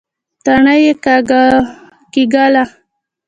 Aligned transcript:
تڼۍ 0.45 0.77
يې 0.85 0.93
کېکاږله. 2.13 2.63